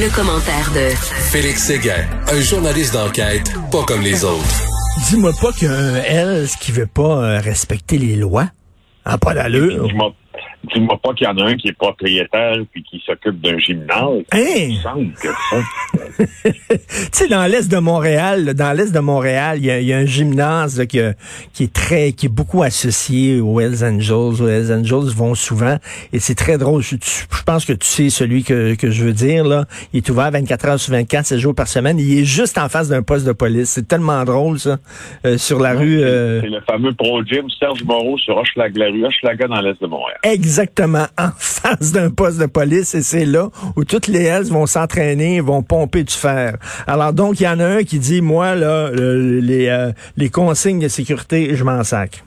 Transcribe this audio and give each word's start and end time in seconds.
Le, 0.00 0.14
commentaire 0.14 0.70
de 0.74 0.94
Félix 1.32 1.64
Séguin, 1.64 2.06
un 2.28 2.40
journaliste 2.40 2.92
d'enquête 2.92 3.52
pas 3.72 3.82
comme 3.82 4.00
les 4.02 4.22
autres. 4.24 4.62
Dis-moi 5.08 5.32
pas 5.40 5.52
qu'un 5.52 5.96
elle 5.96 6.46
qui 6.60 6.70
veut 6.70 6.86
pas 6.86 7.22
euh, 7.22 7.40
respecter 7.40 7.98
les 7.98 8.14
lois. 8.14 8.48
a 9.04 9.18
pas 9.18 9.34
d'allure. 9.34 9.88
Dis-moi 10.74 10.98
pas 11.02 11.14
qu'il 11.14 11.26
y 11.26 11.30
en 11.30 11.38
a 11.38 11.50
un 11.50 11.56
qui 11.56 11.68
est 11.68 11.72
propriétaire 11.72 12.56
puis 12.72 12.82
qui 12.82 13.02
s'occupe 13.06 13.40
d'un 13.40 13.58
gymnase. 13.58 14.22
Hein? 14.32 14.70
semble 14.82 15.12
que 15.12 15.28
ça. 15.28 15.56
tu 16.74 16.82
sais, 17.12 17.28
dans 17.28 17.46
l'est 17.46 17.70
de 17.70 17.78
Montréal, 17.78 18.54
dans 18.54 18.76
l'est 18.76 18.92
de 18.92 18.98
Montréal, 18.98 19.58
il 19.60 19.66
y, 19.66 19.92
a 19.92 19.96
un 19.96 20.06
gymnase 20.06 20.84
qui, 20.86 21.00
qui, 21.52 21.64
est 21.64 21.72
très, 21.72 22.12
qui 22.12 22.26
est 22.26 22.32
beaucoup 22.32 22.62
associé 22.62 23.40
aux 23.40 23.60
Hells 23.60 23.84
Angels. 23.84 24.44
Les 24.46 24.70
Hells 24.70 24.80
Angels 24.80 25.14
vont 25.14 25.34
souvent 25.34 25.76
et 26.12 26.18
c'est 26.18 26.34
très 26.34 26.58
drôle. 26.58 26.82
Je, 26.82 26.96
pense 27.46 27.64
que 27.64 27.72
tu 27.72 27.86
sais 27.86 28.10
celui 28.10 28.44
que, 28.44 28.74
que 28.74 28.90
je 28.90 29.04
veux 29.04 29.12
dire 29.12 29.44
là. 29.44 29.64
Il 29.92 29.98
est 29.98 30.10
ouvert 30.10 30.30
24 30.30 30.64
heures 30.66 30.80
sur 30.80 30.92
24, 30.92 31.26
7 31.26 31.38
jours 31.38 31.54
par 31.54 31.68
semaine. 31.68 31.98
Il 31.98 32.18
est 32.18 32.24
juste 32.24 32.58
en 32.58 32.68
face 32.68 32.88
d'un 32.88 33.02
poste 33.02 33.26
de 33.26 33.32
police. 33.32 33.70
C'est 33.70 33.88
tellement 33.88 34.24
drôle 34.24 34.58
ça. 34.58 34.76
Euh, 35.24 35.38
sur 35.38 35.60
la 35.60 35.74
rue. 35.74 36.00
Euh, 36.02 36.40
c'est 36.40 36.48
le 36.48 36.60
fameux 36.60 36.92
Pro 36.92 37.22
Gym 37.24 37.48
Serge 37.58 37.82
Moreau 37.84 38.18
sur 38.18 38.36
Hochelaga, 38.36 38.84
la 38.84 38.90
rue 38.90 39.04
Hochelaga 39.04 39.46
dans 39.48 39.60
l'est 39.60 39.80
de 39.80 39.86
Montréal. 39.86 40.18
Exactement 40.58 41.06
en 41.18 41.30
face 41.36 41.92
d'un 41.92 42.10
poste 42.10 42.38
de 42.38 42.46
police 42.46 42.92
et 42.96 43.02
c'est 43.02 43.24
là 43.24 43.48
où 43.76 43.84
toutes 43.84 44.08
les 44.08 44.24
Hells 44.24 44.48
vont 44.48 44.66
s'entraîner, 44.66 45.40
vont 45.40 45.62
pomper 45.62 46.02
du 46.02 46.12
fer. 46.12 46.56
Alors 46.88 47.12
donc, 47.12 47.38
il 47.38 47.44
y 47.44 47.48
en 47.48 47.60
a 47.60 47.64
un 47.64 47.84
qui 47.84 48.00
dit, 48.00 48.20
moi, 48.20 48.56
là, 48.56 48.90
les, 48.90 49.68
euh, 49.68 49.92
les 50.16 50.30
consignes 50.30 50.80
de 50.80 50.88
sécurité, 50.88 51.54
je 51.54 51.62
m'en 51.62 51.84
sac. 51.84 52.24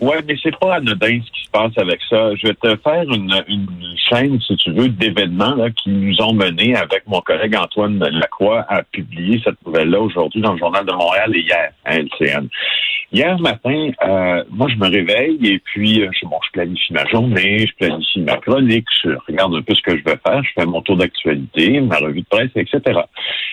Oui, 0.00 0.16
mais 0.26 0.34
c'est 0.42 0.56
pas 0.58 0.76
anodin 0.76 1.20
ce 1.24 1.30
qui 1.30 1.44
se 1.44 1.50
passe 1.50 1.76
avec 1.76 2.00
ça. 2.08 2.34
Je 2.34 2.46
vais 2.46 2.54
te 2.54 2.74
faire 2.76 3.02
une, 3.02 3.34
une 3.48 3.94
chaîne, 4.08 4.40
si 4.40 4.56
tu 4.56 4.72
veux, 4.72 4.88
d'événements 4.88 5.56
qui 5.76 5.90
nous 5.90 6.22
ont 6.22 6.32
menés 6.32 6.74
avec 6.74 7.06
mon 7.06 7.20
collègue 7.20 7.54
Antoine 7.54 7.98
Lacroix 7.98 8.64
à 8.68 8.82
publier 8.82 9.42
cette 9.44 9.62
nouvelle-là 9.66 10.00
aujourd'hui 10.00 10.40
dans 10.40 10.52
le 10.54 10.58
Journal 10.58 10.86
de 10.86 10.92
Montréal 10.92 11.36
et 11.36 11.40
hier 11.40 11.72
à 11.84 11.98
LCN. 11.98 12.48
Hier 13.12 13.38
matin, 13.40 13.90
euh, 14.04 14.44
moi, 14.50 14.68
je 14.68 14.76
me 14.76 14.88
réveille 14.88 15.38
et 15.42 15.58
puis, 15.58 16.00
euh, 16.00 16.08
je, 16.18 16.26
bon, 16.26 16.38
je 16.46 16.52
planifie 16.52 16.92
ma 16.92 17.04
journée, 17.06 17.66
je 17.66 17.74
planifie 17.74 18.20
ma 18.20 18.36
chronique, 18.36 18.86
je 19.02 19.10
regarde 19.26 19.54
un 19.54 19.62
peu 19.62 19.74
ce 19.74 19.82
que 19.82 19.98
je 19.98 20.04
vais 20.04 20.16
faire, 20.24 20.42
je 20.44 20.50
fais 20.54 20.64
mon 20.64 20.80
tour 20.80 20.96
d'actualité, 20.96 21.80
ma 21.80 21.96
revue 21.96 22.20
de 22.20 22.26
presse, 22.26 22.50
etc. 22.54 23.00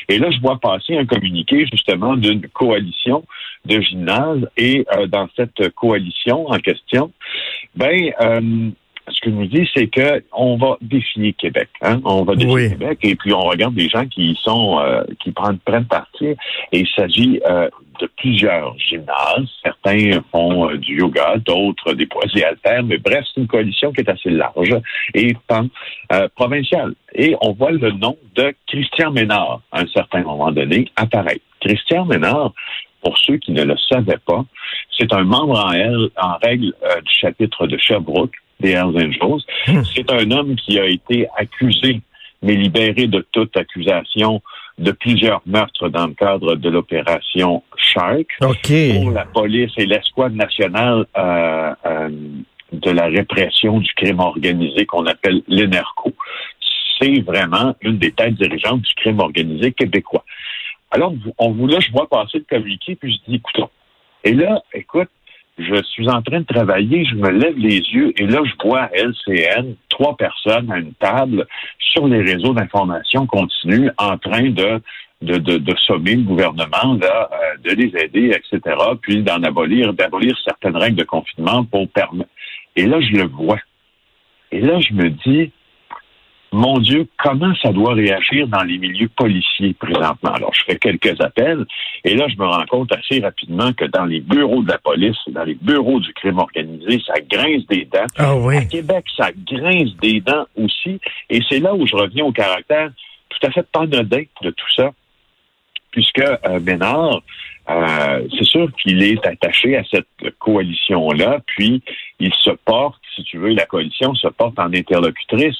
Et 0.09 0.19
là, 0.19 0.29
je 0.31 0.39
vois 0.41 0.59
passer 0.59 0.95
un 0.95 1.05
communiqué, 1.05 1.65
justement, 1.71 2.15
d'une 2.15 2.47
coalition 2.49 3.25
de 3.65 3.81
gymnase 3.81 4.47
et 4.57 4.85
euh, 4.95 5.07
dans 5.07 5.27
cette 5.35 5.69
coalition 5.75 6.47
en 6.47 6.57
question, 6.59 7.11
ben, 7.75 8.11
ce 9.09 9.21
que 9.21 9.29
nous 9.29 9.45
dit, 9.45 9.69
c'est 9.73 9.87
que 9.87 10.21
on 10.33 10.57
va 10.57 10.77
défier 10.81 11.33
Québec. 11.33 11.69
Hein? 11.81 12.01
On 12.03 12.23
va 12.23 12.35
défier 12.35 12.69
Québec 12.69 12.99
et 13.03 13.15
puis 13.15 13.31
on 13.33 13.41
regarde 13.41 13.73
des 13.73 13.87
gens 13.87 14.05
qui 14.05 14.37
sont 14.41 14.81
qui 15.21 15.31
prennent 15.31 15.59
prennent 15.59 15.85
parti. 15.85 16.35
Et 16.71 16.79
il 16.79 16.87
s'agit 16.93 17.39
de 17.99 18.09
plusieurs 18.17 18.77
gymnases. 18.77 19.47
Certains 19.63 20.21
font 20.31 20.69
euh, 20.69 20.77
du 20.77 20.99
yoga, 20.99 21.37
d'autres 21.37 21.93
des 21.93 22.05
poids 22.05 22.23
et 22.35 22.43
haltères, 22.43 22.83
mais 22.83 22.97
bref, 22.97 23.25
c'est 23.25 23.41
une 23.41 23.47
coalition 23.47 23.91
qui 23.91 24.01
est 24.01 24.09
assez 24.09 24.29
large 24.29 24.75
et 25.13 25.35
pan 25.47 25.67
euh, 26.13 26.27
provinciale. 26.35 26.93
Et 27.13 27.35
on 27.41 27.53
voit 27.53 27.71
le 27.71 27.91
nom 27.91 28.17
de 28.35 28.53
Christian 28.67 29.11
Ménard 29.11 29.61
à 29.71 29.81
un 29.81 29.87
certain 29.87 30.21
moment 30.21 30.51
donné 30.51 30.89
apparaître. 30.95 31.43
Christian 31.59 32.05
Ménard, 32.05 32.53
pour 33.07 33.17
ceux 33.19 33.37
qui 33.37 33.53
ne 33.53 33.63
le 33.63 33.77
savaient 33.89 34.19
pas, 34.25 34.43
c'est 34.97 35.13
un 35.13 35.23
membre 35.23 35.57
en, 35.57 36.27
en 36.27 36.37
règle 36.43 36.73
euh, 36.83 36.99
du 36.99 37.13
chapitre 37.21 37.65
de 37.65 37.77
Sherbrooke 37.77 38.35
des 38.59 38.71
Hells 38.71 38.97
Angels. 38.97 39.43
Hmm. 39.65 39.81
C'est 39.95 40.11
un 40.11 40.29
homme 40.31 40.57
qui 40.57 40.77
a 40.77 40.85
été 40.85 41.25
accusé 41.37 42.01
mais 42.43 42.55
libéré 42.55 43.07
de 43.07 43.25
toute 43.31 43.55
accusation 43.55 44.41
de 44.77 44.91
plusieurs 44.91 45.41
meurtres 45.45 45.87
dans 45.87 46.07
le 46.07 46.13
cadre 46.13 46.55
de 46.55 46.69
l'opération 46.69 47.63
Shark 47.77 48.27
pour 48.39 49.11
la 49.11 49.25
police 49.25 49.71
et 49.77 49.85
l'escouade 49.85 50.35
nationale 50.35 51.05
euh, 51.17 51.73
euh, 51.85 52.09
de 52.73 52.91
la 52.91 53.05
répression 53.05 53.79
du 53.79 53.91
crime 53.93 54.19
organisé 54.19 54.85
qu'on 54.85 55.05
appelle 55.05 55.41
l'ENERCO. 55.47 56.13
C'est 56.99 57.21
vraiment 57.21 57.73
une 57.81 57.97
des 57.97 58.11
têtes 58.11 58.35
dirigeantes 58.35 58.81
du 58.81 58.93
crime 58.95 59.19
organisé 59.19 59.71
québécois. 59.71 60.25
Alors, 60.97 61.13
on 61.37 61.51
voulait, 61.51 61.79
je 61.79 61.91
vois 61.91 62.09
passer 62.09 62.39
le 62.39 62.45
communiqué, 62.49 62.95
puis 62.95 63.13
je 63.13 63.29
dis, 63.29 63.35
écoutons. 63.35 63.69
Et 64.23 64.33
là, 64.33 64.63
écoute, 64.73 65.09
je 65.59 65.79
suis 65.83 66.09
en 66.09 66.23
train 66.23 66.39
de 66.39 66.45
travailler, 66.45 67.05
je 67.05 67.13
me 67.13 67.29
lève 67.29 67.55
les 67.55 67.77
yeux 67.77 68.13
et 68.19 68.25
là, 68.25 68.41
je 68.43 68.67
vois 68.67 68.89
LCN, 68.95 69.75
trois 69.89 70.17
personnes 70.17 70.71
à 70.71 70.79
une 70.79 70.93
table 70.95 71.45
sur 71.77 72.07
les 72.07 72.21
réseaux 72.23 72.53
d'information 72.53 73.27
continue 73.27 73.91
en 73.99 74.17
train 74.17 74.49
de 74.49 74.81
de, 75.21 75.37
de, 75.37 75.75
sommer 75.87 76.15
le 76.15 76.21
gouvernement, 76.21 76.99
euh, 77.03 77.57
de 77.63 77.71
les 77.71 77.91
aider, 78.03 78.35
etc., 78.35 78.75
puis 79.01 79.23
d'en 79.23 79.41
abolir, 79.41 79.91
d'abolir 79.93 80.37
certaines 80.43 80.77
règles 80.77 80.97
de 80.97 81.03
confinement 81.03 81.63
pour 81.63 81.89
permettre. 81.89 82.29
Et 82.75 82.85
là, 82.85 82.99
je 83.01 83.13
le 83.13 83.27
vois. 83.27 83.57
Et 84.51 84.61
là, 84.61 84.79
je 84.79 84.93
me 84.93 85.09
dis, 85.09 85.51
mon 86.51 86.79
Dieu, 86.79 87.07
comment 87.17 87.53
ça 87.61 87.71
doit 87.71 87.93
réagir 87.93 88.47
dans 88.47 88.63
les 88.63 88.77
milieux 88.77 89.09
policiers 89.09 89.73
présentement? 89.73 90.31
Alors, 90.31 90.53
je 90.53 90.63
fais 90.63 90.77
quelques 90.77 91.19
appels 91.19 91.65
et 92.03 92.15
là, 92.15 92.27
je 92.29 92.37
me 92.37 92.45
rends 92.45 92.65
compte 92.65 92.91
assez 92.93 93.19
rapidement 93.19 93.73
que 93.73 93.85
dans 93.85 94.05
les 94.05 94.21
bureaux 94.21 94.63
de 94.63 94.69
la 94.69 94.77
police, 94.77 95.17
dans 95.27 95.43
les 95.43 95.55
bureaux 95.55 95.99
du 95.99 96.13
crime 96.13 96.39
organisé, 96.39 97.01
ça 97.05 97.15
grince 97.19 97.65
des 97.67 97.85
dents. 97.85 98.05
Ah 98.17 98.35
oui. 98.35 98.57
À 98.57 98.65
Québec, 98.65 99.05
ça 99.17 99.31
grince 99.45 99.95
des 100.01 100.21
dents 100.21 100.45
aussi. 100.55 100.99
Et 101.29 101.41
c'est 101.49 101.59
là 101.59 101.73
où 101.75 101.85
je 101.85 101.95
reviens 101.95 102.25
au 102.25 102.31
caractère 102.31 102.91
tout 103.29 103.47
à 103.47 103.51
fait 103.51 103.67
anodin 103.73 104.23
de 104.41 104.49
tout 104.49 104.73
ça, 104.75 104.91
puisque 105.91 106.19
euh, 106.19 106.59
Bénard, 106.59 107.21
euh, 107.69 108.27
c'est 108.37 108.45
sûr 108.45 108.69
qu'il 108.81 109.03
est 109.03 109.25
attaché 109.25 109.77
à 109.77 109.83
cette 109.91 110.07
coalition-là, 110.39 111.39
puis 111.45 111.81
il 112.19 112.33
se 112.33 112.51
porte, 112.65 113.01
si 113.15 113.23
tu 113.23 113.37
veux, 113.37 113.49
la 113.49 113.65
coalition 113.65 114.15
se 114.15 114.27
porte 114.27 114.57
en 114.57 114.73
interlocutrice 114.73 115.57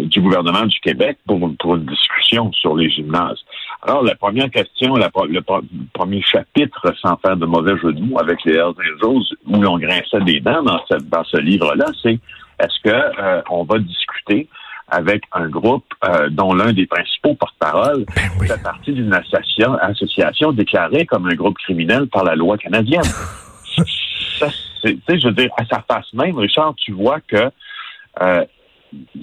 du 0.00 0.20
gouvernement 0.20 0.66
du 0.66 0.78
Québec 0.80 1.18
pour, 1.26 1.38
une 1.38 1.84
discussion 1.84 2.52
sur 2.52 2.76
les 2.76 2.90
gymnases. 2.90 3.40
Alors, 3.82 4.02
la 4.02 4.14
première 4.14 4.50
question, 4.50 4.94
le 4.94 5.40
premier 5.92 6.22
chapitre, 6.22 6.94
sans 7.00 7.16
faire 7.18 7.36
de 7.36 7.46
mauvais 7.46 7.76
jeu 7.78 7.92
de 7.92 8.00
mots, 8.00 8.20
avec 8.20 8.44
les 8.44 8.54
Hells 8.54 8.74
Angels, 9.02 9.36
où 9.46 9.60
l'on 9.60 9.78
grinçait 9.78 10.20
des 10.20 10.40
dents 10.40 10.62
dans, 10.62 11.24
ce 11.24 11.36
livre-là, 11.38 11.86
c'est 12.02 12.18
est-ce 12.60 12.80
que 12.84 12.90
euh, 12.90 13.42
on 13.50 13.64
va 13.64 13.78
discuter 13.78 14.48
avec 14.92 15.24
un 15.32 15.48
groupe 15.48 15.86
euh, 16.04 16.28
dont 16.28 16.52
l'un 16.52 16.72
des 16.74 16.86
principaux 16.86 17.34
porte-parole 17.34 18.04
ben 18.14 18.46
fait 18.46 18.62
partie 18.62 18.92
d'une 18.92 19.12
association, 19.12 19.74
association 19.80 20.52
déclarée 20.52 21.06
comme 21.06 21.26
un 21.26 21.34
groupe 21.34 21.56
criminel 21.56 22.06
par 22.08 22.24
la 22.24 22.36
loi 22.36 22.58
canadienne. 22.58 23.02
ça, 24.38 24.48
je 24.82 25.26
veux 25.26 25.34
dire, 25.34 25.50
à 25.56 25.64
sa 25.64 25.82
face 25.88 26.12
même, 26.12 26.36
Richard, 26.36 26.74
tu 26.76 26.92
vois 26.92 27.20
que 27.20 27.50
euh, 28.20 28.44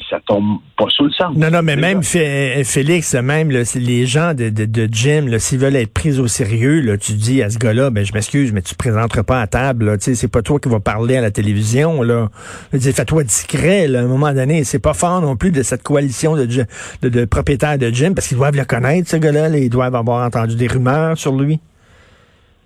ça 0.09 0.19
tombe 0.25 0.59
pas 0.77 0.85
sous 0.89 1.05
le 1.05 1.11
sens. 1.11 1.35
Non, 1.35 1.51
non, 1.51 1.61
mais 1.61 1.75
même 1.75 2.03
Félix, 2.03 3.13
même 3.15 3.49
les 3.49 4.05
gens 4.05 4.33
de, 4.33 4.49
de, 4.49 4.65
de 4.65 4.89
gym, 4.91 5.37
s'ils 5.39 5.59
veulent 5.59 5.75
être 5.75 5.93
pris 5.93 6.19
au 6.19 6.27
sérieux, 6.27 6.81
là, 6.81 6.97
tu 6.97 7.13
dis 7.13 7.43
à 7.43 7.49
ce 7.49 7.57
gars-là, 7.57 7.89
ben 7.89 8.05
je 8.05 8.13
m'excuse, 8.13 8.51
mais 8.51 8.61
tu 8.61 8.73
te 8.73 8.77
présenteras 8.77 9.23
pas 9.23 9.41
à 9.41 9.47
table. 9.47 9.97
C'est 9.99 10.27
pas 10.27 10.41
toi 10.41 10.59
qui 10.59 10.69
vas 10.69 10.79
parler 10.79 11.17
à 11.17 11.21
la 11.21 11.31
télévision. 11.31 12.01
Là, 12.01 12.29
fais-toi 12.71 13.23
discret. 13.23 13.87
Là, 13.87 13.99
à 13.99 14.03
un 14.03 14.07
moment 14.07 14.33
donné, 14.33 14.63
c'est 14.63 14.79
pas 14.79 14.93
fort 14.93 15.21
non 15.21 15.35
plus 15.35 15.51
de 15.51 15.63
cette 15.63 15.83
coalition 15.83 16.35
de, 16.35 16.45
de, 16.45 17.09
de 17.09 17.25
propriétaires 17.25 17.77
de 17.77 17.89
gym 17.89 18.15
parce 18.15 18.27
qu'ils 18.27 18.37
doivent 18.37 18.57
le 18.57 18.65
connaître, 18.65 19.09
ce 19.09 19.17
gars-là. 19.17 19.49
Ils 19.57 19.69
doivent 19.69 19.95
avoir 19.95 20.25
entendu 20.25 20.55
des 20.55 20.67
rumeurs 20.67 21.17
sur 21.17 21.35
lui. 21.35 21.59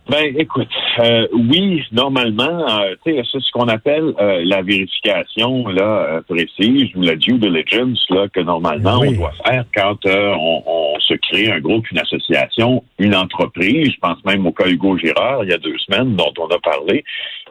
Ben, 0.10 0.36
écoute, 0.38 0.68
euh, 1.00 1.28
oui, 1.32 1.82
normalement, 1.94 2.66
euh, 2.70 2.96
c'est 3.06 3.24
ce 3.24 3.52
qu'on 3.54 3.70
appelle 3.70 4.14
euh, 4.20 4.42
la 4.44 4.62
vérification 4.62 5.68
là 5.70 6.22
précise 6.28 6.94
ou 6.96 7.02
la 7.02 7.16
due 7.16 7.38
diligence 7.38 8.06
là 8.10 8.28
que 8.28 8.42
normalement 8.42 9.00
on 9.00 9.12
doit 9.12 9.32
faire 9.46 9.64
quand 9.74 10.06
on, 10.06 11.00
se 11.00 11.14
crée 11.16 11.52
un 11.52 11.60
groupe, 11.60 11.90
une 11.92 12.00
association, 12.00 12.84
une 13.00 13.16
entreprise. 13.16 13.92
Je 13.92 14.00
pense 14.00 14.24
même 14.26 14.46
au 14.46 14.52
cas 14.52 14.68
Hugo 14.68 14.98
Girard 14.98 15.44
il 15.44 15.50
y 15.50 15.54
a 15.54 15.58
deux 15.58 15.78
semaines 15.80 16.16
dont 16.16 16.34
on 16.38 16.48
a 16.48 16.60
parlé. 16.60 17.04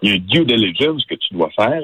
Il 0.03 0.09
y 0.09 0.13
a 0.13 0.17
une 0.17 0.25
due 0.25 0.45
diligence 0.45 1.05
que 1.07 1.15
tu 1.15 1.35
dois 1.35 1.51
faire. 1.57 1.83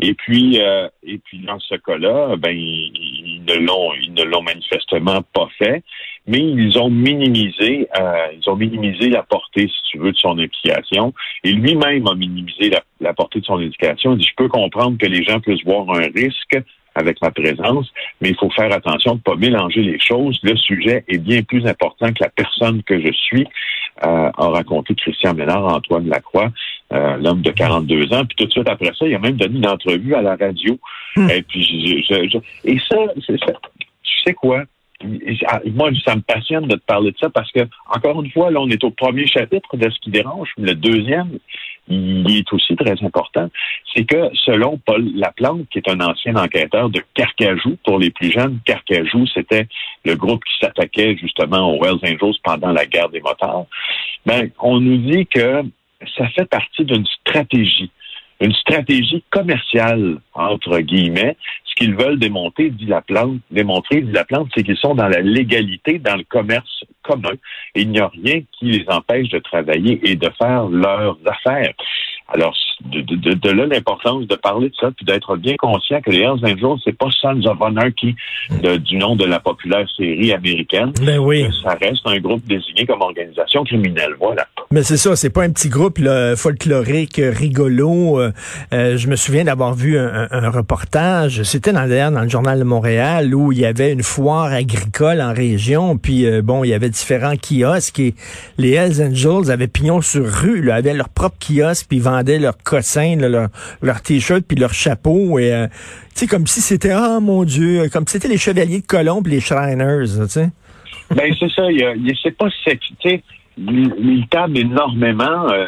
Et 0.00 0.14
puis, 0.14 0.60
euh, 0.60 0.88
et 1.04 1.18
puis 1.18 1.38
dans 1.38 1.60
ce 1.60 1.76
cas-là, 1.76 2.36
ben 2.36 2.50
ils, 2.50 2.92
ils 2.96 3.44
ne 3.46 3.54
l'ont, 3.64 3.92
ils 4.02 4.12
ne 4.12 4.24
l'ont 4.24 4.42
manifestement 4.42 5.22
pas 5.32 5.48
fait, 5.56 5.84
mais 6.26 6.38
ils 6.38 6.78
ont 6.78 6.90
minimisé, 6.90 7.88
euh, 8.00 8.26
ils 8.40 8.48
ont 8.48 8.56
minimisé 8.56 9.10
la 9.10 9.22
portée, 9.22 9.68
si 9.68 9.90
tu 9.90 9.98
veux, 9.98 10.12
de 10.12 10.16
son 10.16 10.38
implication. 10.38 11.12
Et 11.42 11.52
lui-même 11.52 12.06
a 12.06 12.14
minimisé 12.14 12.70
la, 12.70 12.82
la 13.00 13.12
portée 13.12 13.40
de 13.40 13.44
son 13.44 13.60
éducation. 13.60 14.12
Il 14.12 14.18
dit, 14.18 14.28
je 14.28 14.34
peux 14.36 14.48
comprendre 14.48 14.96
que 14.98 15.06
les 15.06 15.22
gens 15.22 15.40
puissent 15.40 15.64
voir 15.64 15.88
un 15.90 16.08
risque 16.14 16.58
avec 16.94 17.20
ma 17.20 17.30
présence, 17.30 17.90
mais 18.20 18.30
il 18.30 18.36
faut 18.36 18.50
faire 18.50 18.72
attention 18.72 19.12
de 19.12 19.16
ne 19.16 19.22
pas 19.22 19.36
mélanger 19.36 19.82
les 19.82 19.98
choses. 19.98 20.38
Le 20.42 20.56
sujet 20.56 21.04
est 21.08 21.18
bien 21.18 21.42
plus 21.42 21.66
important 21.66 22.06
que 22.08 22.22
la 22.22 22.30
personne 22.30 22.82
que 22.84 23.00
je 23.00 23.12
suis, 23.12 23.46
euh, 24.04 24.30
a 24.36 24.48
raconté 24.48 24.94
Christian 24.94 25.34
Ménard, 25.34 25.66
Antoine 25.66 26.08
Lacroix, 26.08 26.50
euh, 26.92 27.16
l'homme 27.16 27.42
de 27.42 27.50
42 27.50 28.12
ans. 28.12 28.24
Puis 28.24 28.36
tout 28.36 28.46
de 28.46 28.50
suite 28.50 28.68
après 28.68 28.92
ça, 28.98 29.06
il 29.06 29.14
a 29.14 29.18
même 29.18 29.36
donné 29.36 29.58
une 29.58 29.68
entrevue 29.68 30.14
à 30.14 30.22
la 30.22 30.36
radio. 30.36 30.78
Et 31.30 31.42
puis, 31.42 31.62
je, 31.62 32.14
je, 32.14 32.28
je, 32.28 32.38
et 32.68 32.78
ça, 32.88 32.96
c'est 33.24 33.38
ça. 33.38 33.52
Tu 34.02 34.22
sais 34.26 34.34
quoi? 34.34 34.64
Moi, 35.02 35.90
ça 36.04 36.16
me 36.16 36.20
passionne 36.22 36.66
de 36.66 36.76
te 36.76 36.84
parler 36.84 37.10
de 37.10 37.16
ça 37.18 37.28
parce 37.28 37.50
que, 37.52 37.60
encore 37.94 38.22
une 38.22 38.30
fois, 38.30 38.50
là, 38.50 38.60
on 38.60 38.68
est 38.68 38.82
au 38.84 38.90
premier 38.90 39.26
chapitre 39.26 39.76
de 39.76 39.90
ce 39.90 39.98
qui 40.00 40.10
dérange. 40.10 40.50
Le 40.56 40.74
deuxième, 40.74 41.38
il 41.88 42.38
est 42.38 42.52
aussi 42.52 42.76
très 42.76 43.02
important. 43.04 43.50
C'est 43.94 44.04
que, 44.04 44.30
selon 44.44 44.78
Paul 44.78 45.04
Laplante, 45.14 45.68
qui 45.70 45.78
est 45.78 45.90
un 45.90 46.00
ancien 46.00 46.36
enquêteur 46.36 46.88
de 46.90 47.02
Carcajou, 47.14 47.76
pour 47.84 47.98
les 47.98 48.10
plus 48.10 48.30
jeunes, 48.30 48.58
Carcajou, 48.64 49.26
c'était 49.26 49.66
le 50.04 50.14
groupe 50.16 50.42
qui 50.44 50.58
s'attaquait 50.60 51.16
justement 51.16 51.74
aux 51.74 51.82
Wells 51.82 52.00
Angels 52.04 52.38
pendant 52.42 52.72
la 52.72 52.86
guerre 52.86 53.10
des 53.10 53.20
motards. 53.20 53.66
Ben, 54.24 54.50
on 54.60 54.80
nous 54.80 54.96
dit 54.96 55.26
que 55.26 55.62
ça 56.16 56.28
fait 56.28 56.48
partie 56.48 56.84
d'une 56.84 57.06
stratégie 57.06 57.90
une 58.40 58.52
stratégie 58.52 59.22
commerciale, 59.30 60.18
entre 60.34 60.80
guillemets. 60.80 61.36
Ce 61.64 61.74
qu'ils 61.74 61.94
veulent 61.94 62.18
démontrer, 62.18 62.70
dit 62.70 62.86
la 62.86 63.00
plante, 63.00 63.38
démontrer, 63.50 64.02
dit 64.02 64.12
la 64.12 64.24
plante, 64.24 64.48
c'est 64.54 64.62
qu'ils 64.62 64.76
sont 64.76 64.94
dans 64.94 65.08
la 65.08 65.20
légalité, 65.20 65.98
dans 65.98 66.16
le 66.16 66.24
commerce 66.24 66.84
commun. 67.02 67.32
Il 67.74 67.90
n'y 67.90 68.00
a 68.00 68.08
rien 68.08 68.42
qui 68.52 68.66
les 68.66 68.84
empêche 68.88 69.28
de 69.28 69.38
travailler 69.38 70.00
et 70.08 70.16
de 70.16 70.30
faire 70.38 70.66
leurs 70.66 71.18
affaires. 71.26 71.72
Alors, 72.28 72.56
de, 72.84 73.00
de, 73.00 73.32
de 73.34 73.50
là 73.50 73.66
l'importance 73.66 74.26
de 74.26 74.34
parler 74.34 74.68
de 74.68 74.74
ça, 74.80 74.90
puis 74.90 75.04
d'être 75.04 75.36
bien 75.36 75.56
conscient 75.56 76.00
que 76.00 76.10
les 76.10 76.20
Hells 76.20 76.44
Angels, 76.44 76.80
c'est 76.84 76.96
pas 76.96 77.08
Sons 77.10 77.42
of 77.46 77.60
Anarchy 77.62 78.14
de, 78.62 78.76
du 78.76 78.96
nom 78.96 79.16
de 79.16 79.24
la 79.24 79.40
populaire 79.40 79.86
série 79.96 80.32
américaine. 80.32 80.92
Ben 81.02 81.18
oui. 81.18 81.46
Ça 81.62 81.76
reste 81.80 82.06
un 82.06 82.18
groupe 82.18 82.44
désigné 82.46 82.86
comme 82.86 83.00
organisation 83.00 83.64
criminelle. 83.64 84.14
Voilà. 84.18 84.46
Mais 84.70 84.82
c'est 84.82 84.96
ça, 84.96 85.14
c'est 85.16 85.30
pas 85.30 85.44
un 85.44 85.50
petit 85.50 85.68
groupe 85.68 85.98
là, 85.98 86.36
folklorique, 86.36 87.20
rigolo. 87.22 88.20
Euh, 88.20 88.32
euh, 88.72 88.96
je 88.96 89.08
me 89.08 89.16
souviens 89.16 89.44
d'avoir 89.44 89.74
vu 89.74 89.98
un, 89.98 90.26
un, 90.30 90.50
reportage, 90.50 91.42
c'était 91.42 91.72
dans, 91.72 91.88
dans 91.88 92.22
le 92.22 92.28
journal 92.28 92.58
de 92.58 92.64
Montréal, 92.64 93.34
où 93.34 93.52
il 93.52 93.58
y 93.58 93.66
avait 93.66 93.92
une 93.92 94.02
foire 94.02 94.52
agricole 94.52 95.20
en 95.20 95.32
région, 95.32 95.96
puis 95.96 96.26
euh, 96.26 96.42
bon, 96.42 96.64
il 96.64 96.68
y 96.68 96.74
avait 96.74 96.88
différents 96.88 97.36
kiosques 97.36 98.00
et 98.00 98.14
les 98.58 98.72
Hells 98.72 99.02
Angels 99.02 99.50
avaient 99.50 99.68
pignon 99.68 100.00
sur 100.00 100.26
rue, 100.26 100.62
là, 100.62 100.76
avaient 100.76 100.94
leur 100.94 101.08
propre 101.08 101.36
kiosque, 101.38 101.86
puis 101.88 102.00
vendaient 102.00 102.38
leurs 102.38 102.58
cossins, 102.64 103.16
là, 103.16 103.48
leur, 103.82 104.02
t-shirt, 104.02 104.42
puis 104.46 104.56
leur 104.56 104.72
chapeau, 104.72 105.38
et 105.38 105.52
euh, 105.52 105.66
tu 106.14 106.20
sais, 106.20 106.26
comme 106.26 106.46
si 106.46 106.60
c'était, 106.60 106.94
oh 106.94 107.20
mon 107.20 107.44
Dieu, 107.44 107.88
comme 107.92 108.06
si 108.06 108.14
c'était 108.14 108.28
les 108.28 108.38
chevaliers 108.38 108.80
de 108.80 108.86
Colombe, 108.86 109.26
les 109.26 109.40
Shriners, 109.40 110.06
tu 110.22 110.28
sais. 110.28 110.50
Ben 111.14 111.32
c'est 111.38 111.50
ça, 111.50 111.70
il, 111.70 111.78
il 111.78 112.16
c'est 112.22 112.36
pas 112.36 112.48
sexy, 112.64 112.94
tu 112.98 113.10
sais, 113.10 113.22
il 113.58 114.26
table 114.30 114.58
énormément 114.58 115.48
euh, 115.50 115.66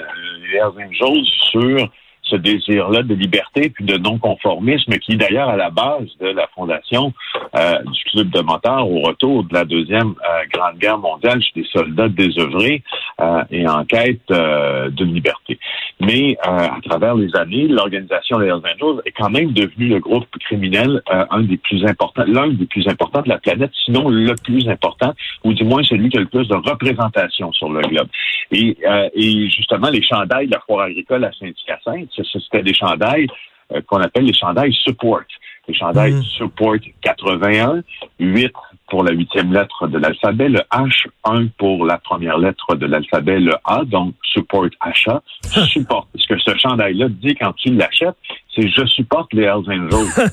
Hells 0.54 0.86
Angels 0.86 1.24
sur 1.50 1.88
ce 2.22 2.34
désir-là 2.34 3.04
de 3.04 3.14
liberté 3.14 3.70
puis 3.70 3.84
de 3.84 3.96
non-conformisme 3.98 4.98
qui 4.98 5.16
d'ailleurs 5.16 5.48
à 5.48 5.56
la 5.56 5.70
base 5.70 6.08
de 6.20 6.26
la 6.26 6.48
fondation 6.56 7.12
euh, 7.56 7.78
du 7.84 8.02
club 8.10 8.30
de 8.30 8.40
motards 8.40 8.90
au 8.90 9.00
retour 9.02 9.44
de 9.44 9.54
la 9.54 9.64
deuxième 9.64 10.14
euh, 10.28 10.42
grande 10.52 10.78
guerre 10.78 10.98
mondiale 10.98 11.40
chez 11.40 11.60
des 11.60 11.68
soldats 11.72 12.08
désœuvrés 12.08 12.82
et 13.50 13.66
en 13.66 13.84
quête 13.84 14.28
de 14.28 15.04
liberté. 15.04 15.58
Mais 16.00 16.36
euh, 16.46 16.50
à 16.50 16.78
travers 16.84 17.14
les 17.14 17.34
années, 17.36 17.68
l'organisation 17.68 18.38
des 18.38 18.46
Hells 18.46 18.54
Angels 18.54 19.00
est 19.06 19.12
quand 19.12 19.30
même 19.30 19.52
devenue 19.52 19.88
le 19.88 19.98
groupe 19.98 20.26
criminel 20.40 21.00
un 21.08 21.40
des 21.42 21.56
plus 21.56 21.84
importants, 21.86 22.24
l'un 22.26 22.48
des 22.48 22.66
plus 22.66 22.86
importants 22.86 23.22
de 23.22 23.30
la 23.30 23.38
planète, 23.38 23.70
sinon 23.84 24.08
le 24.08 24.34
plus 24.44 24.68
important, 24.68 25.14
ou 25.44 25.54
du 25.54 25.64
moins 25.64 25.82
celui 25.82 26.10
qui 26.10 26.18
a 26.18 26.20
le 26.20 26.26
plus 26.26 26.46
de 26.48 26.54
représentation 26.54 27.50
sur 27.52 27.70
le 27.70 27.80
globe. 27.80 28.08
Et, 28.52 28.76
et 29.14 29.48
justement, 29.48 29.88
les 29.88 30.02
chandails 30.02 30.46
de 30.46 30.52
la 30.52 30.60
foire 30.60 30.86
agricole 30.86 31.24
à 31.24 31.30
Saint-Hyacinthe 31.32 32.10
c'était 32.40 32.62
des 32.62 32.74
chandails 32.74 33.28
euh, 33.72 33.80
qu'on 33.82 34.00
appelle 34.00 34.24
les 34.24 34.32
chandails 34.32 34.72
support. 34.72 35.22
Les 35.66 35.74
chandails 35.74 36.12
mm. 36.12 36.22
support 36.22 36.76
81, 37.00 37.82
8 38.20 38.52
pour 38.88 39.02
la 39.02 39.12
huitième 39.12 39.52
lettre 39.52 39.88
de 39.88 39.98
l'alphabet, 39.98 40.48
le 40.48 40.60
H, 40.72 41.06
1 41.24 41.48
pour 41.58 41.84
la 41.86 41.98
première 41.98 42.38
lettre 42.38 42.74
de 42.76 42.86
l'alphabet, 42.86 43.40
le 43.40 43.54
A, 43.64 43.84
donc 43.84 44.14
support 44.22 44.66
achat. 44.80 45.22
support. 45.42 46.06
Ce 46.14 46.26
que 46.26 46.38
ce 46.38 46.56
chandail-là 46.56 47.08
dit 47.08 47.34
quand 47.34 47.52
tu 47.54 47.74
l'achètes, 47.74 48.16
c'est 48.54 48.68
je 48.68 48.86
supporte 48.86 49.32
les 49.32 49.42
Hells 49.42 49.68
Angels. 49.68 50.30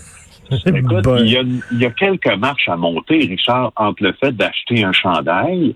Écoute, 0.75 1.07
il 1.19 1.31
y, 1.31 1.38
a, 1.38 1.41
il 1.71 1.79
y 1.79 1.85
a 1.85 1.91
quelques 1.91 2.35
marches 2.35 2.67
à 2.67 2.75
monter, 2.75 3.17
Richard, 3.17 3.71
entre 3.75 4.03
le 4.03 4.13
fait 4.13 4.31
d'acheter 4.33 4.83
un 4.83 4.91
chandail 4.91 5.75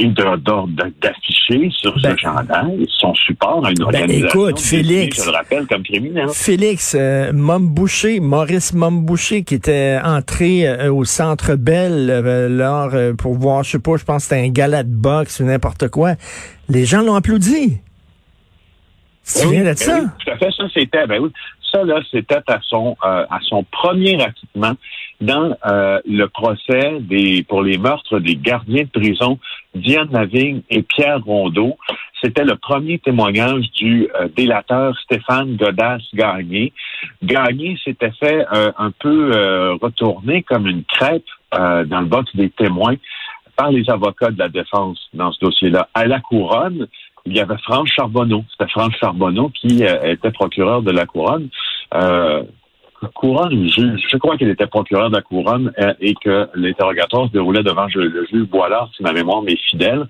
et 0.00 0.08
d'afficher 0.08 1.70
sur 1.70 1.94
ce 2.00 2.16
chandail 2.16 2.86
son 2.88 3.14
support 3.14 3.64
à 3.66 3.70
une 3.70 3.76
ben, 3.76 3.84
organisation. 3.84 4.28
écoute, 4.28 4.60
Félix, 4.60 5.24
je 5.24 5.30
le 5.30 5.36
rappelle, 5.36 5.66
comme 5.66 5.82
criminel. 5.82 6.28
Félix, 6.32 6.96
euh, 6.98 7.32
Boucher, 7.32 8.20
Maurice 8.20 8.74
Boucher, 8.74 9.44
qui 9.44 9.54
était 9.54 9.98
entré 10.02 10.66
euh, 10.66 10.92
au 10.92 11.04
Centre 11.04 11.54
Bell 11.54 12.08
euh, 12.10 12.48
lors, 12.48 12.94
euh, 12.94 13.12
pour 13.12 13.34
voir, 13.34 13.62
je 13.62 13.72
sais 13.72 13.78
pas, 13.78 13.96
je 13.96 14.04
pense 14.04 14.24
que 14.28 14.34
c'était 14.34 14.46
un 14.46 14.50
gala 14.50 14.82
de 14.82 14.92
boxe 14.92 15.40
ou 15.40 15.44
n'importe 15.44 15.88
quoi. 15.88 16.14
Les 16.68 16.86
gens 16.86 17.02
l'ont 17.02 17.14
applaudi. 17.14 17.78
Tu 19.24 19.46
oui, 19.46 19.58
de 19.58 19.64
ben 19.64 19.76
ça? 19.76 20.00
Oui, 20.00 20.06
tout 20.24 20.30
à 20.30 20.36
fait, 20.38 20.50
ça 20.50 20.64
c'était, 20.72 21.06
ben 21.06 21.20
oui, 21.20 21.30
ça 21.70 21.84
là, 21.84 22.00
c'était 22.10 22.40
à 22.48 22.58
son 22.62 22.96
à 23.02 23.38
son 23.42 23.64
premier 23.64 24.20
acquittement 24.20 24.74
dans 25.20 25.54
euh, 25.66 26.00
le 26.06 26.26
procès 26.26 26.98
des 27.00 27.44
pour 27.48 27.62
les 27.62 27.78
meurtres 27.78 28.18
des 28.18 28.36
gardiens 28.36 28.84
de 28.84 29.00
prison 29.00 29.38
Diane 29.74 30.08
Lavigne 30.10 30.62
et 30.70 30.82
Pierre 30.82 31.22
Rondeau. 31.24 31.76
C'était 32.22 32.44
le 32.44 32.56
premier 32.56 32.98
témoignage 32.98 33.70
du 33.72 34.08
euh, 34.14 34.28
délateur 34.36 34.98
Stéphane 34.98 35.56
Godas-Gagné. 35.56 36.72
Gagné 37.22 37.78
s'était 37.82 38.12
fait 38.12 38.46
euh, 38.52 38.72
un 38.76 38.90
peu 38.90 39.78
retourner 39.80 40.42
comme 40.42 40.66
une 40.66 40.84
crêpe 40.84 41.24
dans 41.52 42.00
le 42.00 42.06
box 42.06 42.30
des 42.36 42.50
témoins 42.50 42.94
par 43.56 43.72
les 43.72 43.88
avocats 43.90 44.30
de 44.30 44.38
la 44.38 44.48
défense 44.48 44.98
dans 45.14 45.32
ce 45.32 45.40
dossier-là. 45.40 45.88
À 45.94 46.06
la 46.06 46.20
couronne, 46.20 46.86
il 47.26 47.36
y 47.36 47.40
avait 47.40 47.58
France 47.58 47.88
Charbonneau. 47.96 48.44
C'était 48.52 48.70
France 48.70 48.94
Charbonneau 49.00 49.50
qui 49.50 49.82
était 49.82 50.30
procureur 50.30 50.82
de 50.82 50.92
la 50.92 51.06
couronne. 51.06 51.48
Couronne, 53.08 53.68
je, 53.68 53.96
je 54.10 54.16
crois 54.18 54.36
qu'il 54.36 54.48
était 54.48 54.66
procureur 54.66 55.10
de 55.10 55.16
la 55.16 55.22
couronne 55.22 55.72
euh, 55.78 55.94
et 56.00 56.14
que 56.14 56.48
l'interrogatoire 56.54 57.28
se 57.28 57.32
déroulait 57.32 57.62
devant 57.62 57.86
le 57.94 58.26
juge 58.26 58.46
Boilard, 58.46 58.90
si 58.96 59.02
ma 59.02 59.12
mémoire 59.12 59.42
m'est 59.42 59.58
fidèle. 59.70 60.06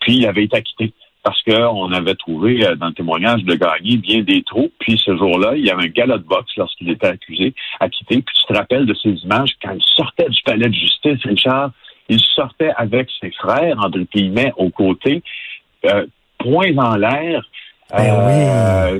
puis 0.00 0.16
il 0.16 0.26
avait 0.26 0.44
été 0.44 0.56
acquitté 0.56 0.92
parce 1.22 1.42
qu'on 1.42 1.90
avait 1.92 2.14
trouvé 2.14 2.66
euh, 2.66 2.76
dans 2.76 2.88
le 2.88 2.92
témoignage 2.92 3.42
de 3.44 3.54
Gagné 3.54 3.96
bien 3.96 4.22
des 4.22 4.42
trous. 4.42 4.70
Puis 4.78 5.00
ce 5.02 5.16
jour-là, 5.16 5.54
il 5.56 5.64
y 5.64 5.70
avait 5.70 5.84
un 5.84 5.88
galop 5.88 6.18
de 6.18 6.24
boxe 6.24 6.52
lorsqu'il 6.56 6.90
était 6.90 7.06
accusé, 7.06 7.54
acquitté. 7.80 8.22
Puis 8.22 8.34
tu 8.36 8.44
te 8.44 8.58
rappelles 8.58 8.86
de 8.86 8.94
ces 8.94 9.10
images 9.10 9.50
quand 9.62 9.72
il 9.72 9.82
sortait 9.96 10.28
du 10.28 10.40
palais 10.42 10.68
de 10.68 10.74
justice, 10.74 11.24
Richard, 11.24 11.70
il 12.10 12.20
sortait 12.20 12.72
avec 12.76 13.08
ses 13.20 13.30
frères, 13.32 13.78
entre 13.78 14.00
guillemets, 14.14 14.52
aux 14.58 14.68
côtés, 14.68 15.22
euh, 15.86 16.04
poings 16.38 16.76
en 16.76 16.96
l'air, 16.96 17.42
ben 17.90 18.14
euh, 18.14 18.93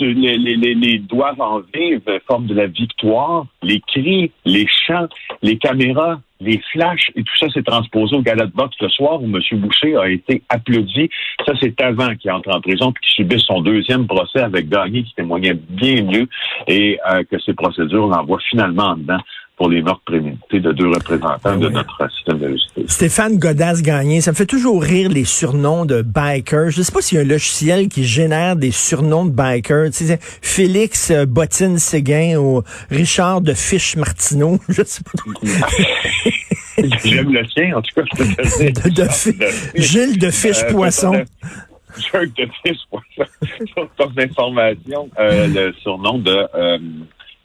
les, 0.00 0.36
les, 0.36 0.74
les, 0.74 0.98
doigts 0.98 1.34
en 1.38 1.60
vive, 1.74 2.02
forme 2.26 2.46
de 2.46 2.54
la 2.54 2.66
victoire, 2.66 3.46
les 3.62 3.80
cris, 3.80 4.30
les 4.44 4.66
chants, 4.66 5.08
les 5.42 5.58
caméras, 5.58 6.20
les 6.40 6.60
flashs, 6.72 7.10
et 7.16 7.22
tout 7.22 7.36
ça 7.38 7.48
s'est 7.50 7.62
transposé 7.62 8.14
au 8.14 8.22
gala 8.22 8.46
de 8.46 8.52
boxe 8.52 8.76
le 8.80 8.88
soir 8.88 9.20
où 9.20 9.24
M. 9.24 9.40
Boucher 9.60 9.96
a 9.96 10.08
été 10.08 10.42
applaudi. 10.48 11.10
Ça, 11.44 11.52
c'est 11.60 11.80
avant 11.80 12.14
qu'il 12.14 12.30
entre 12.30 12.54
en 12.54 12.60
prison 12.60 12.90
et 12.90 13.00
qu'il 13.00 13.12
subisse 13.12 13.42
son 13.42 13.60
deuxième 13.60 14.06
procès 14.06 14.40
avec 14.40 14.68
Gagné 14.68 15.02
qui 15.02 15.14
témoignait 15.14 15.54
bien 15.54 16.02
mieux 16.02 16.28
et 16.66 16.98
euh, 17.10 17.24
que 17.30 17.38
ces 17.40 17.54
procédures 17.54 18.06
l'envoient 18.06 18.40
finalement 18.48 18.90
en 18.90 18.96
dedans 18.96 19.20
pour 19.58 19.68
les 19.68 19.82
meurtres 19.82 20.02
prémédités 20.06 20.60
de 20.60 20.72
deux 20.72 20.88
représentants 20.88 21.56
de 21.56 21.68
notre 21.68 22.10
système 22.12 22.38
de 22.38 22.48
justice. 22.52 22.84
Stéphane 22.86 23.38
Godas 23.38 23.82
gagné, 23.82 24.20
ça 24.20 24.30
me 24.30 24.36
fait 24.36 24.46
toujours 24.46 24.82
rire 24.82 25.10
les 25.10 25.24
surnoms 25.24 25.84
de 25.84 26.00
bikers. 26.00 26.70
Je 26.70 26.82
sais 26.82 26.92
pas 26.92 27.02
s'il 27.02 27.18
y 27.18 27.20
a 27.20 27.24
un 27.24 27.28
logiciel 27.28 27.88
qui 27.88 28.04
génère 28.04 28.56
des 28.56 28.70
surnoms 28.70 29.26
de 29.26 29.32
bikers. 29.32 29.90
Tu 29.90 30.06
sais, 30.06 30.18
Félix 30.20 31.10
euh, 31.10 31.26
Bottine 31.26 31.78
Séguin 31.78 32.38
ou 32.38 32.62
Richard 32.90 33.40
de 33.40 33.52
Fiche 33.52 33.96
Martineau. 33.96 34.58
Je 34.68 34.82
sais 34.84 35.02
pas. 35.02 35.68
J'aime 37.04 37.32
le 37.32 37.44
sien, 37.48 37.76
en 37.76 37.82
tout 37.82 37.94
cas. 37.94 38.02
de, 38.02 38.70
de, 38.70 38.90
de, 38.90 39.80
Gilles 39.82 40.18
de 40.18 40.30
Fiche 40.30 40.62
euh, 40.62 40.70
Poisson. 40.72 41.24
Jerk 41.98 42.36
de 42.36 42.48
fiche 42.62 42.78
pour, 42.90 43.02
pour 43.74 43.88
ton 43.96 44.12
information. 44.22 45.10
Euh, 45.18 45.46
le 45.48 45.72
surnom 45.82 46.18
de 46.18 46.46
euh, 46.54 46.78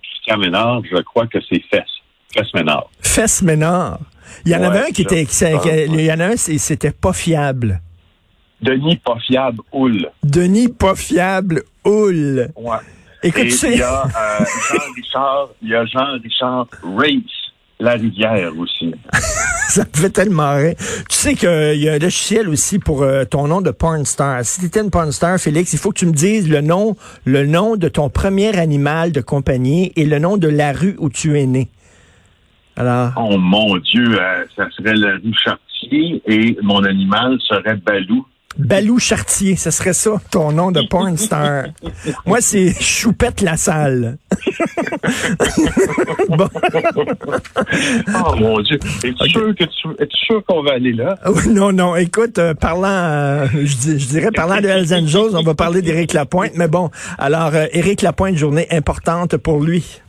Christian 0.03 0.37
Ménard, 0.37 0.81
je 0.89 1.01
crois 1.01 1.27
que 1.27 1.39
c'est 1.49 1.61
Fesse. 1.71 2.02
Fesse 2.33 2.53
Ménard. 2.53 2.89
Fesse 3.01 3.41
Ménard. 3.41 3.99
Il 4.45 4.51
y 4.51 4.55
en 4.55 4.59
Ouais, 4.59 4.65
avait 4.67 4.79
un 4.79 4.91
qui 4.91 5.03
était, 5.03 5.25
qui- 5.25 5.43
il 5.45 6.01
y 6.01 6.11
en 6.11 6.19
a 6.19 6.25
un, 6.27 6.37
c'était 6.37 6.91
pas 6.91 7.13
fiable. 7.13 7.81
Denis 8.61 8.97
pas 8.97 9.17
fiable, 9.25 9.59
Houle. 9.71 10.09
Denis 10.23 10.69
pas 10.69 10.95
fiable, 10.95 11.63
Houle. 11.85 12.49
Ouais. 12.55 12.77
Écoute, 13.21 13.41
Et 13.43 13.47
tu 13.47 13.51
sais, 13.51 13.71
il 13.73 13.77
y 13.79 13.81
a 13.81 14.03
euh, 14.03 14.45
Jean-Richard, 14.71 15.49
il 15.61 15.69
y 15.69 15.75
a 15.75 15.85
Jean-Richard 15.85 16.67
Race, 16.97 17.51
La 17.79 17.91
Rivière 17.93 18.51
aussi. 18.57 18.93
ça 19.69 19.83
me 19.83 19.97
fait 20.01 20.09
tellement 20.09 20.55
rire. 20.55 20.75
Tu 21.09 21.15
sais 21.15 21.35
qu'il 21.35 21.79
y 21.81 21.89
a 21.89 21.93
un 21.93 21.99
logiciel 21.99 22.49
aussi 22.49 22.79
pour 22.79 23.03
euh, 23.03 23.23
ton 23.25 23.47
nom 23.47 23.61
de 23.61 23.71
porn 23.71 24.03
star. 24.05 24.43
Si 24.43 24.59
tu 24.61 24.65
étais 24.67 24.81
une 24.81 24.89
porn 24.91 25.11
star, 25.11 25.37
Félix, 25.39 25.71
il 25.73 25.79
faut 25.79 25.91
que 25.91 25.99
tu 25.99 26.05
me 26.05 26.11
dises 26.13 26.49
le 26.49 26.61
nom, 26.61 26.95
le 27.25 27.45
nom 27.45 27.75
de 27.75 27.87
ton 27.89 28.09
premier 28.09 28.57
animal 28.57 29.11
de 29.11 29.21
compagnie 29.21 29.91
et 29.95 30.05
le 30.05 30.19
nom 30.19 30.37
de 30.37 30.47
la 30.47 30.71
rue 30.73 30.95
où 30.99 31.09
tu 31.09 31.39
es 31.39 31.45
né. 31.45 31.69
Alors, 32.75 33.11
Oh 33.17 33.37
mon 33.37 33.77
Dieu, 33.77 34.19
euh, 34.19 34.45
ça 34.55 34.67
serait 34.71 34.95
le 34.95 35.15
rue 35.23 35.33
Chartier 35.43 36.21
et 36.25 36.57
mon 36.61 36.83
animal 36.83 37.37
serait 37.47 37.75
Balou. 37.75 38.25
Balou 38.57 38.99
Chartier, 38.99 39.55
ce 39.55 39.71
serait 39.71 39.93
ça, 39.93 40.11
ton 40.29 40.51
nom 40.51 40.71
de 40.71 40.81
porn 40.87 41.17
star. 41.17 41.65
Moi, 42.25 42.39
c'est 42.39 42.71
Choupette 42.79 43.41
la 43.41 43.57
salle. 43.57 44.17
bon. 46.29 46.47
Oh 48.13 48.35
mon 48.37 48.59
Dieu. 48.61 48.77
Es-tu 49.03 49.29
sûr 49.29 49.55
que 49.55 49.63
tu, 49.63 49.87
es-tu 49.99 50.17
sûr 50.25 50.43
qu'on 50.45 50.61
va 50.61 50.73
aller 50.73 50.93
là? 50.93 51.17
Ah 51.23 51.31
oui, 51.31 51.49
Non, 51.49 51.71
non, 51.71 51.95
écoute, 51.95 52.37
euh, 52.37 52.53
parlant, 52.53 52.87
euh, 52.89 53.47
je, 53.53 54.05
dirais, 54.05 54.29
parlant 54.31 54.61
de 54.61 54.67
Hells 54.67 54.93
Angels, 54.93 55.35
on 55.35 55.43
va 55.43 55.55
parler 55.55 55.81
d'Éric 55.81 56.13
Lapointe, 56.13 56.51
mais 56.55 56.67
bon, 56.67 56.91
alors, 57.17 57.55
euh, 57.55 57.65
Éric 57.71 58.03
Lapointe, 58.03 58.35
journée 58.35 58.67
importante 58.69 59.35
pour 59.37 59.61
lui. 59.61 60.02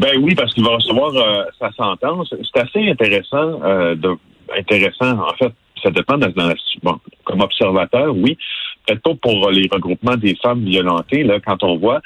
Ben 0.00 0.16
oui, 0.22 0.34
parce 0.34 0.54
qu'il 0.54 0.64
va 0.64 0.70
recevoir 0.76 1.14
euh, 1.14 1.44
sa 1.58 1.70
sentence. 1.72 2.32
C'est 2.54 2.60
assez 2.60 2.88
intéressant, 2.88 3.62
euh, 3.62 3.94
de, 3.94 4.16
intéressant, 4.56 5.18
en 5.20 5.34
fait, 5.34 5.52
ça 5.82 5.90
dépend 5.90 6.16
dans 6.16 6.32
la- 6.36 6.54
bon, 6.82 6.98
comme 7.24 7.42
observateur, 7.42 8.16
oui. 8.16 8.38
Peut-être 8.86 9.02
pas 9.02 9.14
pour 9.20 9.50
les 9.50 9.68
regroupements 9.70 10.16
des 10.16 10.34
femmes 10.36 10.64
violentées, 10.64 11.22
là, 11.22 11.38
quand 11.38 11.62
on 11.62 11.76
voit 11.76 12.00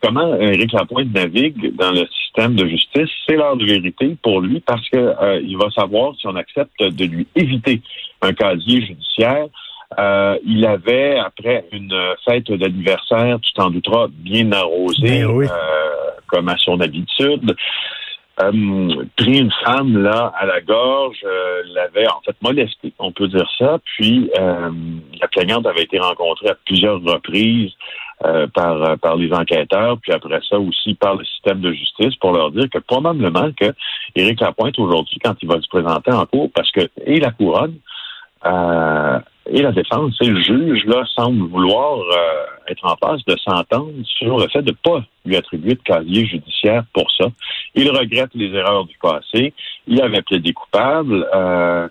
comment 0.00 0.36
Éric 0.36 0.72
Lapointe 0.72 1.12
navigue 1.12 1.74
dans 1.76 1.90
le 1.90 2.06
système 2.22 2.54
de 2.54 2.66
justice, 2.68 3.10
c'est 3.26 3.36
l'heure 3.36 3.56
de 3.56 3.66
vérité 3.66 4.16
pour 4.22 4.40
lui 4.40 4.60
parce 4.60 4.88
que 4.88 4.96
euh, 4.96 5.56
va 5.58 5.70
savoir 5.72 6.14
si 6.16 6.28
on 6.28 6.36
accepte 6.36 6.80
de 6.80 7.04
lui 7.04 7.26
éviter 7.34 7.82
un 8.22 8.32
casier 8.32 8.80
judiciaire. 8.86 9.46
Euh, 10.00 10.38
il 10.46 10.64
avait, 10.64 11.18
après 11.18 11.66
une 11.72 11.94
fête 12.24 12.50
d'anniversaire, 12.50 13.38
tu 13.42 13.52
t'en 13.52 13.70
douteras, 13.70 14.06
bien 14.10 14.50
arrosé, 14.52 15.22
Ben 15.22 15.26
oui. 15.26 15.46
euh, 15.46 16.10
comme 16.26 16.48
à 16.48 16.56
son 16.56 16.80
habitude, 16.80 17.54
euh, 18.42 19.04
pris 19.16 19.38
une 19.38 19.52
femme 19.64 20.02
là 20.02 20.32
à 20.38 20.46
la 20.46 20.60
gorge, 20.62 21.18
euh, 21.24 21.62
l'avait 21.74 22.08
en 22.08 22.20
fait 22.24 22.36
molestée, 22.40 22.94
on 22.98 23.12
peut 23.12 23.28
dire 23.28 23.48
ça. 23.58 23.78
Puis 23.84 24.30
la 24.34 25.28
plaignante 25.28 25.66
avait 25.66 25.82
été 25.82 25.98
rencontrée 25.98 26.48
à 26.48 26.56
plusieurs 26.64 27.02
reprises 27.02 27.72
par 28.54 28.98
par 28.98 29.16
les 29.16 29.32
enquêteurs, 29.32 29.98
puis 29.98 30.12
après 30.12 30.40
ça 30.48 30.58
aussi 30.58 30.94
par 30.94 31.16
le 31.16 31.24
système 31.24 31.60
de 31.60 31.72
justice 31.72 32.14
pour 32.16 32.32
leur 32.32 32.50
dire 32.50 32.68
que 32.70 32.78
probablement 32.78 33.50
que 33.52 33.72
Éric 34.14 34.40
Lapointe 34.40 34.78
aujourd'hui, 34.78 35.18
quand 35.24 35.34
il 35.42 35.48
va 35.48 35.60
se 35.60 35.68
présenter 35.68 36.12
en 36.12 36.24
cours, 36.26 36.50
parce 36.54 36.70
que 36.70 36.82
et 37.06 37.18
la 37.18 37.30
couronne 37.30 37.76
euh, 38.46 39.18
et 39.52 39.62
la 39.62 39.72
défense, 39.72 40.16
et 40.20 40.26
le 40.26 40.40
juge 40.42 40.84
là 40.86 41.02
semble 41.16 41.48
vouloir 41.48 41.98
euh, 41.98 42.44
être 42.68 42.84
en 42.86 42.94
passe 42.96 43.24
de 43.26 43.36
s'entendre 43.44 43.90
sur 44.04 44.38
le 44.38 44.46
fait 44.48 44.62
de 44.62 44.70
ne 44.70 44.76
pas 44.82 45.04
lui 45.24 45.36
attribuer 45.36 45.74
de 45.74 45.82
casier 45.82 46.24
judiciaire 46.26 46.84
pour 46.92 47.10
ça. 47.18 47.26
Il 47.74 47.90
regrette 47.90 48.30
les 48.34 48.52
erreurs 48.54 48.84
du 48.84 48.96
passé. 49.02 49.52
Il 49.88 50.00
avait 50.00 50.22
plaidé 50.22 50.52
coupable. 50.52 51.26
Euh, 51.34 51.88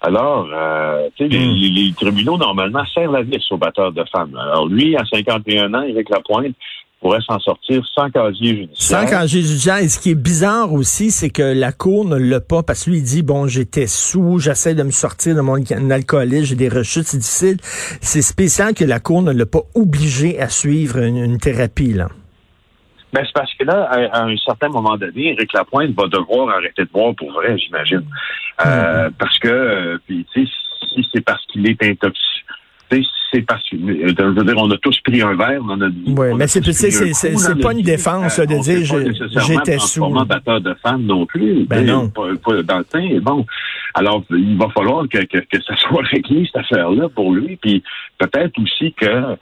alors, 0.00 0.48
euh, 0.52 1.08
tu 1.16 1.24
sais, 1.24 1.28
les, 1.28 1.46
Mm. 1.46 1.52
les- 1.52 1.68
les 1.86 1.92
tribunaux, 1.92 2.36
normalement, 2.38 2.84
serrent 2.86 3.12
la 3.12 3.22
vis 3.22 3.44
aux 3.52 3.56
batteurs 3.58 3.92
de 3.92 4.02
femmes. 4.10 4.34
Alors, 4.36 4.66
lui, 4.66 4.96
à 4.96 5.04
51 5.04 5.72
ans, 5.74 5.82
Éric 5.82 6.08
Lapointe 6.08 6.56
pourrait 7.02 7.20
s'en 7.28 7.38
sortir 7.40 7.82
sans 7.94 8.08
casier 8.10 8.56
judiciaire. 8.56 9.00
Sans 9.00 9.06
casier 9.06 9.42
judiciaire. 9.42 9.78
Et 9.78 9.88
ce 9.88 9.98
qui 9.98 10.10
est 10.10 10.14
bizarre 10.14 10.72
aussi, 10.72 11.10
c'est 11.10 11.30
que 11.30 11.42
la 11.42 11.72
Cour 11.72 12.04
ne 12.04 12.16
l'a 12.16 12.40
pas, 12.40 12.62
parce 12.62 12.84
que 12.84 12.90
lui, 12.90 12.98
il 12.98 13.04
dit, 13.04 13.22
bon, 13.22 13.48
j'étais 13.48 13.88
sous, 13.88 14.38
j'essaie 14.38 14.74
de 14.74 14.82
me 14.82 14.92
sortir 14.92 15.34
de 15.34 15.40
mon 15.40 15.56
alcoolisme, 15.90 16.44
j'ai 16.44 16.54
des 16.54 16.68
rechutes, 16.68 17.04
c'est 17.04 17.18
difficile. 17.18 17.56
C'est 18.00 18.22
spécial 18.22 18.72
que 18.72 18.84
la 18.84 19.00
Cour 19.00 19.22
ne 19.22 19.32
l'a 19.32 19.46
pas 19.46 19.62
obligé 19.74 20.40
à 20.40 20.48
suivre 20.48 20.98
une, 20.98 21.16
une 21.16 21.38
thérapie, 21.38 21.92
là. 21.92 22.08
Ben, 23.12 23.22
c'est 23.26 23.34
parce 23.34 23.52
que 23.54 23.64
là, 23.64 23.90
à, 23.90 24.24
un 24.24 24.36
certain 24.38 24.68
moment 24.68 24.96
donné, 24.96 25.32
Éric 25.32 25.52
Lapointe 25.52 25.90
va 25.90 26.06
devoir 26.06 26.48
arrêter 26.48 26.84
de 26.84 26.88
boire 26.90 27.14
pour 27.14 27.30
vrai, 27.32 27.58
j'imagine. 27.58 28.04
Euh, 28.64 29.10
Parce 29.18 29.38
que, 29.38 29.48
euh, 29.48 29.98
puis, 30.06 30.26
tu 30.32 30.46
sais, 30.46 30.52
si 30.94 31.06
c'est 31.12 31.20
parce 31.20 31.44
qu'il 31.46 31.68
est 31.68 31.82
intoxiqué, 31.82 32.41
c'est 33.32 33.42
parce 33.42 33.62
que, 33.70 33.76
euh, 33.76 34.12
je 34.18 34.22
veux 34.24 34.44
dire, 34.44 34.54
on 34.58 34.70
a 34.70 34.76
tous 34.78 34.98
pris 35.00 35.22
un 35.22 35.34
verre 35.34 35.62
dans 35.62 35.76
notre 35.76 35.94
vie. 35.94 36.14
On 36.16 36.20
a 36.20 36.34
mais 36.34 36.46
c'est- 36.46 36.60
pas 37.62 37.72
une 37.72 37.82
défense, 37.82 38.38
Euh, 38.38 38.46
de 38.46 38.54
on 38.54 38.60
dire, 38.60 38.84
j'étais 39.46 39.78
sous. 39.78 40.02
en 40.04 40.24
batteur 40.26 40.60
de 40.60 40.74
femmes 40.82 41.02
non 41.04 41.24
plus. 41.26 41.64
Ben 41.66 41.86
non. 41.86 42.08
Pas, 42.10 42.28
pas 42.44 42.62
dans 42.62 42.78
le 42.78 42.84
temps. 42.84 42.98
Bon, 43.22 43.46
alors, 43.94 44.22
il 44.30 44.56
va 44.58 44.68
falloir 44.70 45.08
que, 45.08 45.18
que, 45.24 45.38
que 45.38 45.62
ça 45.62 45.74
soit 45.88 46.02
réglé, 46.02 46.44
cette 46.46 46.62
affaire-là, 46.64 47.08
pour 47.08 47.32
lui. 47.32 47.56
Puis 47.56 47.82
peut-être 48.18 48.58
aussi 48.62 48.92
que, 48.92 49.36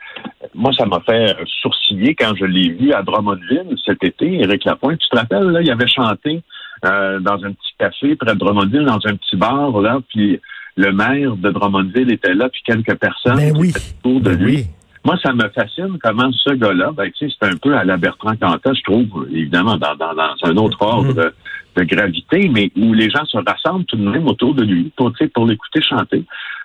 moi, 0.55 0.73
ça 0.77 0.87
m'a 0.87 1.01
fait 1.01 1.37
sourciller 1.61 2.15
quand 2.15 2.35
je 2.39 2.45
l'ai 2.45 2.71
vu 2.71 2.93
à 2.93 3.03
Drummondville 3.03 3.75
cet 3.85 4.05
été, 4.05 4.41
Éric 4.41 4.65
Lapointe. 4.65 4.99
Tu 5.01 5.09
te 5.09 5.17
rappelles, 5.17 5.49
là, 5.49 5.61
il 5.63 5.71
avait 5.71 5.89
chanté 5.89 6.43
euh, 6.85 7.19
dans 7.21 7.45
un 7.45 7.53
petit 7.53 7.75
café 7.79 8.17
près 8.17 8.33
de 8.35 8.39
Drummondville, 8.39 8.85
dans 8.85 9.01
un 9.05 9.15
petit 9.17 9.37
bar, 9.37 9.81
là, 9.81 9.99
puis 10.09 10.41
le 10.77 10.93
maire 10.93 11.37
de 11.37 11.51
Drummondville 11.51 12.11
était 12.13 12.35
là, 12.35 12.49
puis 12.49 12.63
quelques 12.65 12.95
personnes 12.97 13.37
Ben 13.37 13.57
oui. 13.57 13.73
autour 14.05 14.21
de 14.21 14.31
Ben 14.35 14.39
lui. 14.45 14.57
oui. 14.57 14.67
Moi, 15.05 15.17
ça 15.23 15.33
me 15.33 15.49
fascine 15.49 15.97
comment 16.03 16.31
ce 16.33 16.51
gars-là, 16.51 16.93
ben, 16.93 17.11
tu 17.17 17.27
sais, 17.29 17.35
c'est 17.41 17.49
un 17.49 17.57
peu 17.57 17.75
à 17.75 17.85
la 17.85 17.97
Bertrand 17.97 18.37
Cantat, 18.37 18.75
je 18.75 18.83
trouve, 18.83 19.27
évidemment, 19.33 19.79
dans, 19.79 19.97
dans, 19.97 20.15
dans 20.15 20.35
un 20.43 20.57
autre 20.59 20.83
ordre 20.83 21.15
de, 21.15 21.33
de 21.77 21.83
gravité, 21.85 22.51
mais 22.53 22.71
où 22.77 22.93
les 22.93 23.09
gens 23.09 23.25
se 23.25 23.39
rassemblent 23.39 23.87
tout 23.87 23.97
de 23.97 24.07
même 24.09 24.27
autour 24.29 24.55
de 24.55 24.63
lui 24.63 24.93
pour, 24.97 25.11
tu 25.13 25.25
sais, 25.25 25.29
pour 25.29 25.47
l'écouter 25.47 25.81
chanter. 25.81 26.23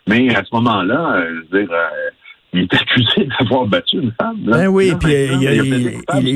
Mais 0.08 0.36
à 0.36 0.44
ce 0.44 0.54
moment-là, 0.54 1.16
euh, 1.16 1.30
je 1.30 1.58
veux 1.58 1.64
dire, 1.64 1.72
euh, 1.74 2.10
il 2.54 2.62
est 2.62 2.74
accusé 2.74 3.28
d'avoir 3.40 3.66
battu 3.66 3.98
une 3.98 4.12
femme. 4.20 4.38
Là. 4.46 4.58
Ben 4.58 4.68
oui, 4.68 4.94
puis, 5.00 5.14
euh, 5.14 5.38
il 5.40 5.48
a- 5.48 5.54
il 5.54 5.62
a 5.62 6.36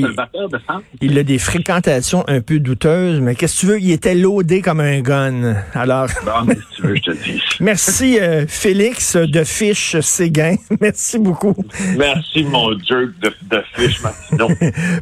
il- 1.00 1.18
a 1.18 1.22
des 1.22 1.38
fréquentations 1.38 2.24
un 2.28 2.40
peu 2.40 2.58
douteuses, 2.58 3.20
mais 3.20 3.34
qu'est-ce 3.34 3.54
que 3.56 3.60
tu 3.60 3.66
veux? 3.66 3.80
Il 3.80 3.90
était 3.92 4.14
loadé 4.14 4.60
comme 4.62 4.80
un 4.80 5.00
gun. 5.00 5.54
Alors, 5.74 6.08
Bon, 6.24 6.44
mais 6.46 6.54
si 6.54 6.76
tu 6.76 6.82
veux, 6.82 6.94
je 6.96 7.02
te 7.02 7.10
dis. 7.12 7.40
merci 7.60 8.18
euh, 8.20 8.44
Félix 8.46 9.16
de 9.16 9.44
Fiche 9.44 9.98
Séguin. 10.00 10.56
Merci 10.80 11.18
beaucoup. 11.18 11.54
Merci, 11.96 12.44
mon 12.44 12.70
jerk 12.78 13.10
de, 13.22 13.32
de 13.50 13.62
fiche, 13.74 14.02
Martineau. 14.02 14.48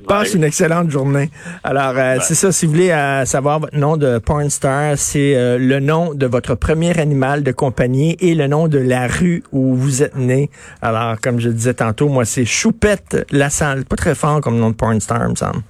Passe 0.07 0.35
une 0.35 0.45
excellente 0.45 0.91
journée. 0.91 1.31
Alors, 1.65 1.95
euh, 1.97 2.17
c'est 2.21 2.35
ça, 2.35 2.53
si 2.53 2.67
vous 2.67 2.73
voulez 2.73 2.91
euh, 2.91 3.25
savoir 3.25 3.61
votre 3.61 3.77
nom 3.77 3.97
de 3.97 4.19
porn 4.19 4.49
star, 4.51 4.97
c'est 4.99 5.59
le 5.59 5.81
nom 5.81 6.15
de 6.15 6.27
votre 6.27 6.55
premier 6.55 6.99
animal 6.99 7.43
de 7.43 7.53
compagnie 7.53 8.17
et 8.21 8.35
le 8.35 8.47
nom 8.47 8.69
de 8.69 8.79
la 8.79 9.07
rue 9.07 9.43
où 9.53 9.75
vous 9.75 10.03
êtes 10.03 10.17
né. 10.17 10.51
Alors, 10.83 11.08
comme 11.17 11.41
je 11.41 11.49
disais 11.49 11.75
tantôt, 11.75 12.09
moi, 12.09 12.25
c'est 12.25 12.45
Choupette 12.45 13.27
Lassalle. 13.31 13.85
Pas 13.85 13.97
très 13.97 14.15
fort 14.15 14.41
comme 14.41 14.59
nom 14.59 14.71
de 14.71 14.75
porn 14.75 15.01
star, 15.01 15.29
me 15.29 15.35
semble. 15.35 15.63